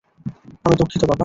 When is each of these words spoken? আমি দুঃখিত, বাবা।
আমি 0.65 0.75
দুঃখিত, 0.75 1.01
বাবা। 1.03 1.15